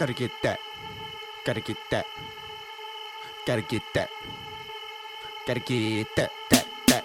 [0.00, 0.58] Gotta get that.
[1.44, 2.06] Gotta get that.
[3.46, 4.08] Gotta get that.
[5.46, 6.30] Gotta get that.
[6.48, 6.66] That.
[6.86, 7.04] That.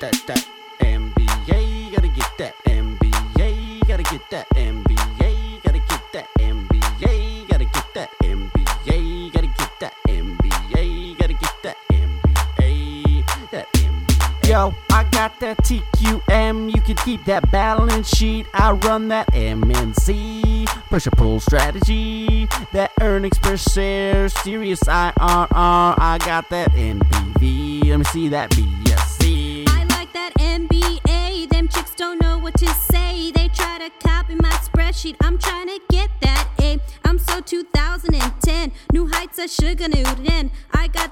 [0.00, 0.12] That.
[0.26, 0.46] That.
[0.78, 1.90] MBA.
[1.90, 2.54] Gotta get that.
[2.66, 3.88] MBA.
[3.88, 4.46] Gotta get that.
[4.50, 5.62] MBA.
[5.64, 6.28] Gotta get that.
[6.38, 7.48] MBA.
[7.48, 8.10] Gotta get that.
[8.20, 9.32] MBA.
[9.32, 9.94] Gotta get that.
[10.06, 11.16] MBA.
[11.18, 11.76] Gotta get that.
[11.88, 13.24] MBA.
[13.52, 14.48] That MBA.
[14.50, 16.74] Yo, I got that TQM.
[16.74, 18.46] You can keep that balance sheet.
[18.52, 20.44] I run that MNC.
[20.90, 22.43] Push a pull strategy.
[22.72, 24.28] That earnings per share.
[24.28, 25.14] Serious IRR.
[25.16, 27.88] I got that NPV.
[27.88, 29.64] Let me see that BSC.
[29.68, 31.48] I like that MBA.
[31.50, 33.30] Them chicks don't know what to say.
[33.30, 35.16] They try to copy my spreadsheet.
[35.20, 36.80] I'm trying to get that A.
[37.04, 38.72] I'm so 2010.
[38.92, 40.50] New heights of sugar in.
[40.72, 41.03] I got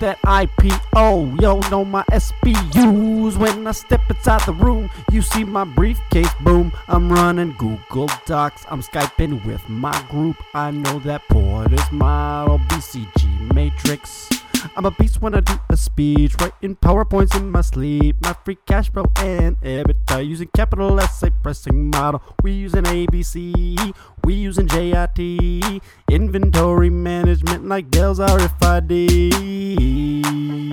[0.00, 3.36] That IPO, yo, know my SBUs.
[3.36, 6.72] When I step inside the room, you see my briefcase, boom.
[6.86, 10.36] I'm running Google Docs, I'm Skyping with my group.
[10.54, 14.28] I know that Porter's model, BCG Matrix.
[14.76, 18.16] I'm a beast when I do a speech, writing PowerPoints in my sleep.
[18.22, 22.22] My free cash flow and EBITDA using capital asset pricing model.
[22.42, 29.20] We using ABC, we using JIT, inventory management like Dell's RFID.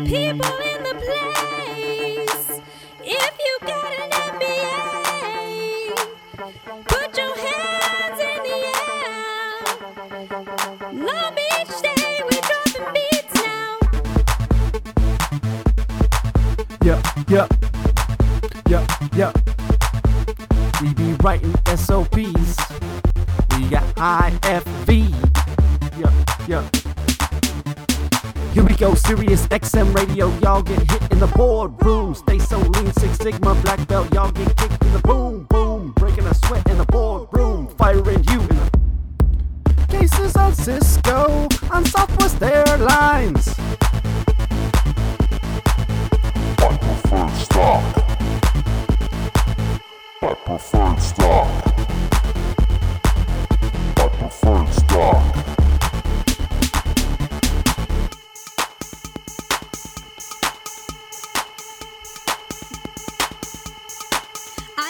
[0.06, 2.62] People in the place.
[3.04, 4.05] If you got an
[16.86, 17.48] Yeah, yeah,
[18.70, 19.34] yeah, yeah.
[20.80, 22.58] We be writing SOPs.
[23.58, 25.10] We got IFV.
[25.98, 26.14] Yeah,
[26.48, 26.70] yeah.
[28.54, 30.28] Here we go, Sirius XM radio.
[30.42, 32.14] Y'all get hit in the boardroom.
[32.14, 34.14] Stay so lean, Six Sigma black belt.
[34.14, 35.92] Y'all get kicked in the boom, boom.
[35.94, 37.68] Breaking a sweat in the boardroom.
[37.80, 38.48] Firing you in
[39.64, 43.75] the cases on Cisco, on Southwest Airlines.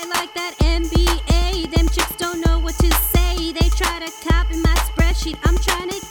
[0.09, 1.71] Like that MBA.
[1.71, 3.51] Them chicks don't know what to say.
[3.53, 5.38] They try to copy my spreadsheet.
[5.43, 6.04] I'm trying to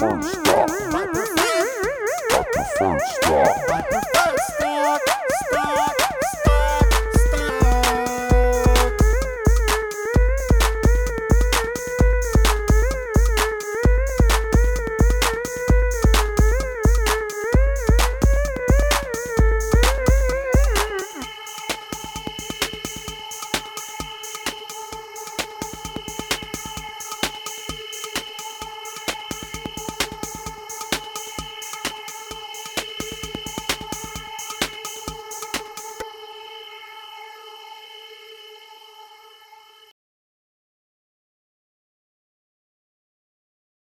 [0.00, 0.70] Preferred stock.
[0.92, 1.04] My
[2.78, 4.09] preferred.